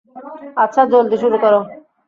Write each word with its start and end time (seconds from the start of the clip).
আচ্ছা, 0.63 0.81
জলদি 0.91 1.17
শুরু 1.17 1.37
করো। 1.43 1.59